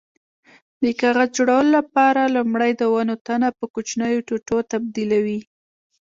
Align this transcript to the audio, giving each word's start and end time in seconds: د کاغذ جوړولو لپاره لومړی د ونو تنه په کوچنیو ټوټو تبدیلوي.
د 0.83 0.85
کاغذ 0.99 1.29
جوړولو 1.37 1.71
لپاره 1.77 2.31
لومړی 2.35 2.71
د 2.75 2.83
ونو 2.93 3.15
تنه 3.27 3.49
په 3.57 3.65
کوچنیو 3.73 4.25
ټوټو 4.27 4.57
تبدیلوي. 4.71 5.39